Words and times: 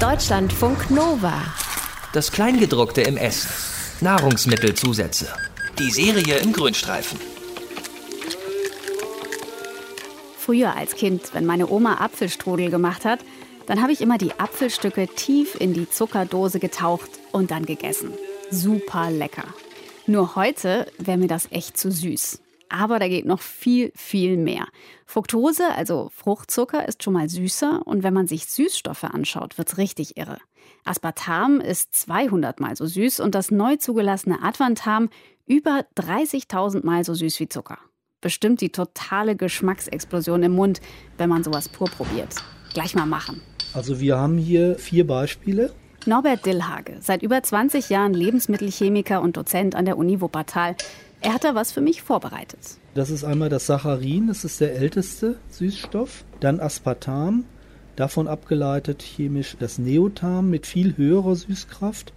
Deutschlandfunk 0.00 0.92
Nova. 0.92 1.42
Das 2.12 2.30
Kleingedruckte 2.30 3.00
im 3.00 3.16
Essen. 3.16 3.50
Nahrungsmittelzusätze. 4.00 5.26
Die 5.80 5.90
Serie 5.90 6.38
im 6.38 6.52
Grünstreifen. 6.52 7.18
Früher 10.38 10.76
als 10.76 10.94
Kind, 10.94 11.34
wenn 11.34 11.44
meine 11.44 11.68
Oma 11.68 11.94
Apfelstrudel 11.94 12.70
gemacht 12.70 13.04
hat, 13.04 13.18
dann 13.66 13.82
habe 13.82 13.90
ich 13.90 14.00
immer 14.00 14.18
die 14.18 14.38
Apfelstücke 14.38 15.08
tief 15.08 15.56
in 15.58 15.74
die 15.74 15.90
Zuckerdose 15.90 16.60
getaucht 16.60 17.10
und 17.32 17.50
dann 17.50 17.66
gegessen. 17.66 18.12
Super 18.52 19.10
lecker. 19.10 19.52
Nur 20.06 20.36
heute 20.36 20.86
wäre 20.98 21.18
mir 21.18 21.28
das 21.28 21.48
echt 21.50 21.76
zu 21.76 21.90
süß. 21.90 22.38
Aber 22.68 22.98
da 22.98 23.08
geht 23.08 23.24
noch 23.24 23.40
viel, 23.40 23.92
viel 23.94 24.36
mehr. 24.36 24.66
Fructose, 25.06 25.64
also 25.74 26.10
Fruchtzucker, 26.14 26.86
ist 26.86 27.02
schon 27.02 27.14
mal 27.14 27.28
süßer 27.28 27.86
und 27.86 28.02
wenn 28.02 28.14
man 28.14 28.26
sich 28.26 28.46
Süßstoffe 28.46 29.04
anschaut, 29.04 29.58
wird's 29.58 29.78
richtig 29.78 30.16
irre. 30.16 30.38
Aspartam 30.84 31.60
ist 31.60 31.94
200 31.94 32.60
mal 32.60 32.76
so 32.76 32.86
süß 32.86 33.20
und 33.20 33.34
das 33.34 33.50
neu 33.50 33.76
zugelassene 33.76 34.42
Advantam 34.42 35.08
über 35.46 35.84
30.000 35.96 36.84
mal 36.84 37.04
so 37.04 37.14
süß 37.14 37.40
wie 37.40 37.48
Zucker. 37.48 37.78
Bestimmt 38.20 38.60
die 38.60 38.70
totale 38.70 39.36
Geschmacksexplosion 39.36 40.42
im 40.42 40.52
Mund, 40.52 40.80
wenn 41.16 41.28
man 41.28 41.44
sowas 41.44 41.68
pur 41.68 41.88
probiert. 41.88 42.34
Gleich 42.74 42.94
mal 42.94 43.06
machen. 43.06 43.40
Also 43.74 44.00
wir 44.00 44.18
haben 44.18 44.38
hier 44.38 44.76
vier 44.76 45.06
Beispiele. 45.06 45.72
Norbert 46.06 46.46
Dillhage, 46.46 46.96
seit 47.00 47.22
über 47.22 47.42
20 47.42 47.90
Jahren 47.90 48.14
Lebensmittelchemiker 48.14 49.20
und 49.20 49.36
Dozent 49.36 49.74
an 49.74 49.84
der 49.84 49.98
Uni 49.98 50.20
Wuppertal. 50.20 50.76
Er 51.20 51.34
hat 51.34 51.44
da 51.44 51.54
was 51.54 51.72
für 51.72 51.80
mich 51.80 52.02
vorbereitet. 52.02 52.60
Das 52.94 53.10
ist 53.10 53.24
einmal 53.24 53.48
das 53.48 53.66
Saccharin, 53.66 54.28
das 54.28 54.44
ist 54.44 54.60
der 54.60 54.76
älteste 54.76 55.36
Süßstoff. 55.50 56.24
Dann 56.40 56.60
Aspartam, 56.60 57.44
davon 57.96 58.28
abgeleitet 58.28 59.02
chemisch 59.02 59.56
das 59.58 59.78
Neotam 59.78 60.48
mit 60.48 60.66
viel 60.66 60.96
höherer 60.96 61.34
Süßkraft. 61.34 62.12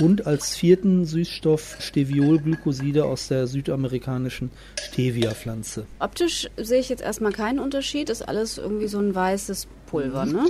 Und 0.00 0.26
als 0.26 0.56
vierten 0.56 1.04
Süßstoff 1.04 1.76
Steviolglycoside 1.78 3.04
aus 3.04 3.28
der 3.28 3.46
südamerikanischen 3.46 4.50
Stevia-Pflanze. 4.80 5.86
Optisch 6.00 6.48
sehe 6.56 6.80
ich 6.80 6.88
jetzt 6.88 7.02
erstmal 7.02 7.30
keinen 7.30 7.60
Unterschied. 7.60 8.10
Ist 8.10 8.22
alles 8.22 8.58
irgendwie 8.58 8.88
so 8.88 8.98
ein 8.98 9.14
weißes 9.14 9.68
Pulver, 9.86 10.26
ne? 10.26 10.46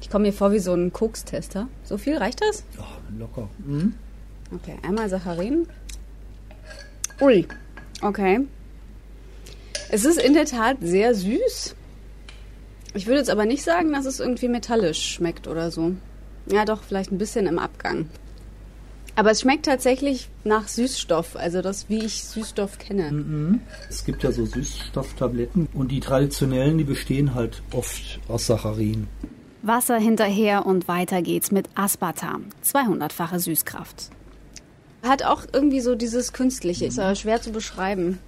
Ich 0.00 0.10
komme 0.10 0.26
mir 0.26 0.32
vor 0.32 0.52
wie 0.52 0.58
so 0.58 0.72
ein 0.72 0.92
Kokstester. 0.92 1.68
So 1.84 1.98
viel 1.98 2.16
reicht 2.16 2.40
das? 2.42 2.64
Ja, 2.76 2.86
locker. 3.18 3.48
Mhm. 3.64 3.94
Okay, 4.54 4.76
einmal 4.86 5.08
Saccharin. 5.08 5.66
Ui, 7.20 7.46
okay. 8.02 8.40
Es 9.90 10.04
ist 10.04 10.20
in 10.20 10.34
der 10.34 10.46
Tat 10.46 10.78
sehr 10.80 11.14
süß. 11.14 11.74
Ich 12.94 13.06
würde 13.06 13.18
jetzt 13.18 13.30
aber 13.30 13.44
nicht 13.44 13.62
sagen, 13.62 13.92
dass 13.92 14.06
es 14.06 14.20
irgendwie 14.20 14.48
metallisch 14.48 15.14
schmeckt 15.14 15.46
oder 15.46 15.70
so. 15.70 15.92
Ja, 16.46 16.64
doch, 16.64 16.82
vielleicht 16.82 17.12
ein 17.12 17.18
bisschen 17.18 17.46
im 17.46 17.58
Abgang. 17.58 18.08
Aber 19.16 19.30
es 19.32 19.42
schmeckt 19.42 19.66
tatsächlich 19.66 20.28
nach 20.44 20.66
Süßstoff, 20.66 21.36
also 21.36 21.60
das, 21.62 21.88
wie 21.88 22.04
ich 22.04 22.24
Süßstoff 22.24 22.78
kenne. 22.78 23.12
Mhm. 23.12 23.60
Es 23.88 24.04
gibt 24.04 24.22
ja 24.22 24.32
so 24.32 24.46
Süßstofftabletten 24.46 25.68
und 25.74 25.92
die 25.92 26.00
traditionellen, 26.00 26.78
die 26.78 26.84
bestehen 26.84 27.34
halt 27.34 27.62
oft 27.72 28.20
aus 28.28 28.46
Saccharin. 28.46 29.08
Wasser 29.62 29.98
hinterher 29.98 30.64
und 30.64 30.88
weiter 30.88 31.20
geht's 31.22 31.50
mit 31.50 31.68
Aspartam, 31.74 32.46
200-fache 32.64 33.38
Süßkraft. 33.38 34.10
Hat 35.02 35.22
auch 35.22 35.44
irgendwie 35.52 35.80
so 35.80 35.94
dieses 35.94 36.32
Künstliche, 36.32 36.86
ist 36.86 36.98
aber 36.98 37.14
schwer 37.14 37.40
zu 37.42 37.52
beschreiben. 37.52 38.18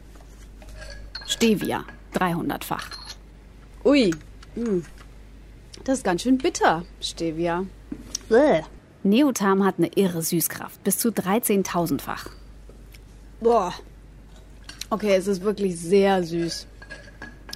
Stevia, 1.26 1.84
300-fach. 2.14 2.90
Ui, 3.84 4.14
hm. 4.54 4.84
das 5.84 5.98
ist 5.98 6.04
ganz 6.04 6.22
schön 6.22 6.38
bitter, 6.38 6.84
Stevia. 7.00 7.64
Bäh. 8.28 8.62
Neotam 9.02 9.64
hat 9.64 9.76
eine 9.78 9.88
irre 9.96 10.22
Süßkraft, 10.22 10.84
bis 10.84 10.98
zu 10.98 11.08
13.000-fach. 11.08 12.28
Boah. 13.40 13.74
Okay, 14.90 15.16
es 15.16 15.26
ist 15.26 15.42
wirklich 15.42 15.80
sehr 15.80 16.22
süß. 16.22 16.66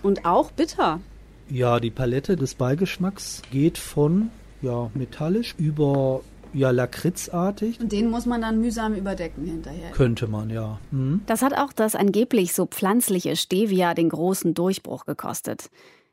Und 0.03 0.25
auch 0.25 0.51
bitter. 0.51 1.01
Ja, 1.49 1.81
die 1.81 1.91
Palette 1.91 2.37
des 2.37 2.55
Beigeschmacks 2.55 3.43
geht 3.51 3.79
von 3.79 4.31
ja, 4.63 4.91
metallisch 4.95 5.55
über 5.59 6.23
ja, 6.53 6.71
lakritzartig. 6.71 7.81
Und 7.81 7.93
den 7.93 8.11
muss 8.11 8.25
man 8.25 8.41
dann 8.41 8.61
mühsam 8.61 8.95
überdecken 8.95 9.45
hinterher. 9.45 9.91
Könnte 9.91 10.27
man, 10.27 10.51
ja. 10.51 10.79
Mhm. 10.91 11.21
Das 11.27 11.43
hat 11.43 11.57
auch 11.57 11.73
das 11.73 11.95
angeblich 11.95 12.55
so 12.55 12.67
pflanzliche 12.67 13.37
Stevia 13.37 13.95
den 13.95 14.09
großen 14.09 14.55
Durchbruch 14.55 15.05
gekostet. 15.05 15.71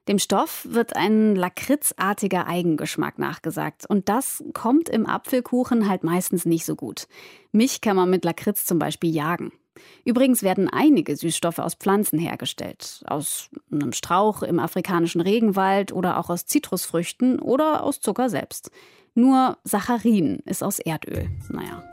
Dem 0.10 0.20
Stoff 0.20 0.68
wird 0.70 0.98
ein 0.98 1.36
lakritzartiger 1.36 2.46
Eigengeschmack 2.46 3.20
nachgesagt. 3.20 3.86
Und 3.88 4.10
das 4.10 4.44
kommt 4.54 4.90
im 4.90 5.06
Apfelkuchen 5.06 5.88
halt 5.88 6.04
meistens 6.04 6.46
nicht 6.46 6.66
so 6.66 6.76
gut. 6.76 7.08
Mich 7.54 7.80
kann 7.80 7.96
man 7.96 8.10
mit 8.10 8.26
Lakritz 8.26 8.66
zum 8.66 8.80
Beispiel 8.80 9.16
jagen. 9.16 9.54
Übrigens 10.06 10.44
werden 10.44 10.70
einige 10.70 11.16
Süßstoffe 11.16 11.60
aus 11.60 11.76
Pflanzen 11.76 12.20
hergestellt. 12.20 13.04
Aus 13.08 13.50
einem 13.72 13.94
Strauch 13.94 14.44
im 14.44 14.60
afrikanischen 14.60 15.22
Regenwald 15.22 15.92
oder 15.92 16.20
auch 16.20 16.30
aus 16.30 16.46
Zitrusfrüchten 16.46 17.40
oder 17.40 17.84
aus 17.84 18.00
Zucker 18.00 18.30
selbst. 18.30 18.72
Nur 19.16 19.58
Saccharin 19.64 20.40
ist 20.46 20.64
aus 20.64 20.80
Erdöl. 20.80 21.30
Naja. 21.50 21.84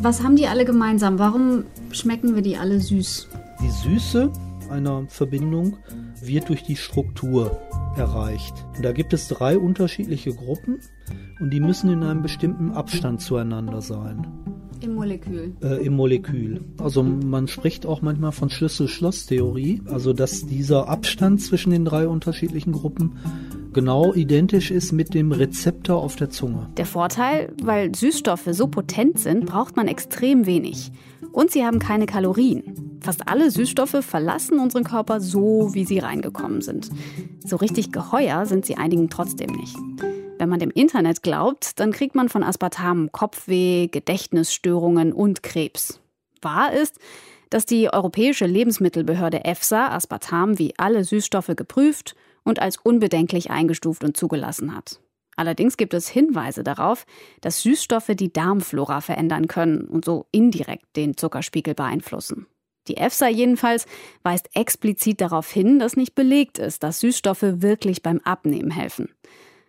Was 0.00 0.22
haben 0.22 0.36
die 0.36 0.46
alle 0.46 0.64
gemeinsam? 0.64 1.18
Warum 1.18 1.64
schmecken 1.90 2.34
wir 2.34 2.42
die 2.42 2.56
alle 2.56 2.80
süß? 2.80 3.28
Die 3.62 3.70
Süße 3.70 4.30
einer 4.70 5.06
Verbindung 5.08 5.76
wird 6.20 6.48
durch 6.48 6.62
die 6.62 6.76
Struktur 6.76 7.58
erreicht. 7.96 8.54
Und 8.76 8.84
da 8.84 8.92
gibt 8.92 9.12
es 9.12 9.28
drei 9.28 9.58
unterschiedliche 9.58 10.34
Gruppen 10.34 10.80
und 11.40 11.50
die 11.50 11.60
müssen 11.60 11.90
in 11.90 12.02
einem 12.02 12.22
bestimmten 12.22 12.72
Abstand 12.72 13.20
zueinander 13.20 13.80
sein. 13.80 14.26
Im 14.80 14.94
Molekül. 14.94 15.54
Äh, 15.62 15.84
Im 15.86 15.94
Molekül. 15.94 16.60
Also 16.78 17.02
man 17.02 17.48
spricht 17.48 17.86
auch 17.86 18.02
manchmal 18.02 18.32
von 18.32 18.50
Schlüssel-Schloss-Theorie, 18.50 19.82
also 19.86 20.12
dass 20.12 20.46
dieser 20.46 20.88
Abstand 20.88 21.40
zwischen 21.42 21.70
den 21.70 21.84
drei 21.84 22.08
unterschiedlichen 22.08 22.72
Gruppen 22.72 23.12
genau 23.72 24.14
identisch 24.14 24.70
ist 24.70 24.92
mit 24.92 25.12
dem 25.14 25.32
Rezeptor 25.32 26.02
auf 26.02 26.16
der 26.16 26.30
Zunge. 26.30 26.68
Der 26.76 26.86
Vorteil, 26.86 27.52
weil 27.62 27.94
Süßstoffe 27.94 28.48
so 28.52 28.68
potent 28.68 29.18
sind, 29.18 29.46
braucht 29.46 29.76
man 29.76 29.88
extrem 29.88 30.46
wenig. 30.46 30.92
Und 31.32 31.50
sie 31.50 31.64
haben 31.64 31.80
keine 31.80 32.06
Kalorien. 32.06 32.98
Fast 33.00 33.28
alle 33.28 33.50
Süßstoffe 33.50 34.02
verlassen 34.02 34.58
unseren 34.58 34.84
Körper 34.84 35.20
so, 35.20 35.70
wie 35.72 35.84
sie 35.84 35.98
reingekommen 35.98 36.62
sind. 36.62 36.90
So 37.44 37.56
richtig 37.56 37.92
geheuer 37.92 38.46
sind 38.46 38.64
sie 38.64 38.76
einigen 38.76 39.10
trotzdem 39.10 39.50
nicht. 39.50 39.76
Wenn 40.38 40.48
man 40.48 40.58
dem 40.58 40.70
Internet 40.70 41.22
glaubt, 41.22 41.78
dann 41.78 41.92
kriegt 41.92 42.14
man 42.14 42.28
von 42.28 42.42
Aspartam 42.42 43.12
Kopfweh, 43.12 43.86
Gedächtnisstörungen 43.86 45.12
und 45.12 45.42
Krebs. 45.42 46.00
Wahr 46.42 46.72
ist, 46.72 46.98
dass 47.50 47.66
die 47.66 47.92
Europäische 47.92 48.46
Lebensmittelbehörde 48.46 49.44
EFSA 49.44 49.88
Aspartam 49.88 50.58
wie 50.58 50.74
alle 50.76 51.04
Süßstoffe 51.04 51.52
geprüft 51.56 52.16
und 52.42 52.60
als 52.60 52.76
unbedenklich 52.76 53.50
eingestuft 53.50 54.02
und 54.02 54.16
zugelassen 54.16 54.74
hat. 54.74 55.00
Allerdings 55.36 55.76
gibt 55.76 55.94
es 55.94 56.08
Hinweise 56.08 56.64
darauf, 56.64 57.06
dass 57.40 57.62
Süßstoffe 57.62 58.12
die 58.14 58.32
Darmflora 58.32 59.00
verändern 59.00 59.48
können 59.48 59.82
und 59.86 60.04
so 60.04 60.26
indirekt 60.32 60.96
den 60.96 61.16
Zuckerspiegel 61.16 61.74
beeinflussen. 61.74 62.46
Die 62.88 62.98
EFSA 62.98 63.28
jedenfalls 63.28 63.86
weist 64.22 64.50
explizit 64.54 65.20
darauf 65.20 65.50
hin, 65.50 65.78
dass 65.78 65.96
nicht 65.96 66.14
belegt 66.14 66.58
ist, 66.58 66.82
dass 66.82 67.00
Süßstoffe 67.00 67.42
wirklich 67.42 68.02
beim 68.02 68.20
Abnehmen 68.20 68.70
helfen. 68.70 69.08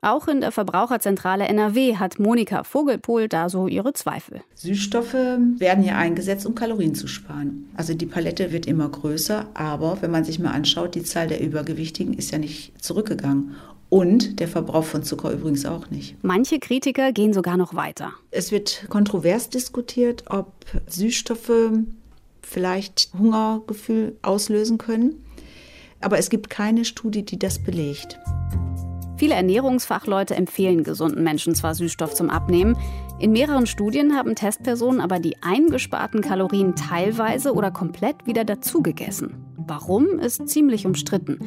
Auch 0.06 0.28
in 0.28 0.40
der 0.40 0.52
Verbraucherzentrale 0.52 1.46
NRW 1.46 1.96
hat 1.96 2.20
Monika 2.20 2.64
Vogelpohl 2.64 3.28
da 3.28 3.50
so 3.50 3.68
ihre 3.68 3.94
Zweifel. 3.94 4.42
Süßstoffe 4.54 5.16
werden 5.16 5.84
ja 5.84 5.98
eingesetzt, 5.98 6.46
um 6.46 6.54
Kalorien 6.54 6.94
zu 6.94 7.08
sparen. 7.08 7.68
Also 7.76 7.96
die 7.96 8.06
Palette 8.06 8.52
wird 8.52 8.68
immer 8.68 8.88
größer, 8.88 9.48
aber 9.56 9.98
wenn 10.02 10.12
man 10.12 10.24
sich 10.24 10.38
mal 10.38 10.52
anschaut, 10.52 10.94
die 10.94 11.02
Zahl 11.02 11.26
der 11.26 11.42
Übergewichtigen 11.42 12.14
ist 12.14 12.30
ja 12.30 12.38
nicht 12.38 12.74
zurückgegangen. 12.84 13.56
Und 13.90 14.40
der 14.40 14.48
Verbrauch 14.48 14.84
von 14.84 15.02
Zucker 15.02 15.32
übrigens 15.32 15.66
auch 15.66 15.90
nicht. 15.90 16.16
Manche 16.22 16.60
Kritiker 16.60 17.12
gehen 17.12 17.34
sogar 17.34 17.58
noch 17.58 17.74
weiter. 17.74 18.14
Es 18.30 18.52
wird 18.52 18.86
kontrovers 18.90 19.50
diskutiert, 19.50 20.26
ob 20.30 20.52
Süßstoffe 20.86 21.72
vielleicht 22.44 23.10
Hungergefühl 23.18 24.18
auslösen 24.22 24.78
können. 24.78 25.26
Aber 26.00 26.20
es 26.20 26.30
gibt 26.30 26.52
keine 26.52 26.86
Studie, 26.86 27.26
die 27.26 27.40
das 27.40 27.58
belegt. 27.58 28.20
Viele 29.18 29.36
Ernährungsfachleute 29.36 30.36
empfehlen 30.36 30.84
gesunden 30.84 31.24
Menschen 31.24 31.56
zwar 31.56 31.74
Süßstoff 31.74 32.14
zum 32.14 32.30
Abnehmen. 32.30 32.78
In 33.18 33.32
mehreren 33.32 33.66
Studien 33.66 34.16
haben 34.16 34.36
Testpersonen 34.36 35.00
aber 35.00 35.20
die 35.20 35.42
eingesparten 35.42 36.22
Kalorien 36.22 36.76
teilweise 36.76 37.54
oder 37.54 37.72
komplett 37.72 38.26
wieder 38.26 38.44
dazugegessen. 38.44 39.46
Warum 39.68 40.20
ist 40.20 40.48
ziemlich 40.50 40.86
umstritten. 40.86 41.40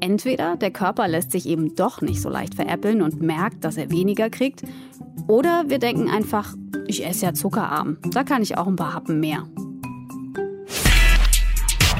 Entweder 0.00 0.56
der 0.56 0.70
Körper 0.70 1.08
lässt 1.08 1.32
sich 1.32 1.46
eben 1.46 1.74
doch 1.74 2.02
nicht 2.02 2.20
so 2.20 2.28
leicht 2.28 2.54
veräppeln 2.54 3.02
und 3.02 3.20
merkt, 3.20 3.64
dass 3.64 3.76
er 3.76 3.90
weniger 3.90 4.30
kriegt, 4.30 4.62
oder 5.26 5.64
wir 5.68 5.78
denken 5.78 6.08
einfach, 6.10 6.54
ich 6.86 7.06
esse 7.06 7.26
ja 7.26 7.34
zuckerarm, 7.34 7.96
da 8.10 8.24
kann 8.24 8.42
ich 8.42 8.58
auch 8.58 8.66
ein 8.66 8.76
paar 8.76 8.92
Happen 8.92 9.18
mehr. 9.18 9.44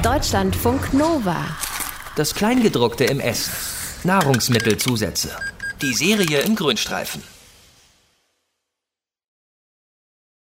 Deutschlandfunk 0.03 0.93
Nova. 0.93 1.37
Das 2.15 2.35
Kleingedruckte 2.35 3.05
im 3.05 3.19
Essen. 3.19 3.51
Nahrungsmittelzusätze. 4.05 5.29
Die 5.81 5.93
Serie 5.93 6.41
im 6.41 6.55
Grünstreifen. 6.55 7.34